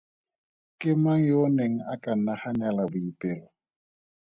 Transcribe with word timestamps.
Ke 0.79 0.91
mang 1.03 1.21
yo 1.29 1.37
o 1.45 1.47
neng 1.57 1.75
a 1.91 1.93
ka 2.03 2.11
naganela 2.25 2.83
Boipelo? 2.91 3.47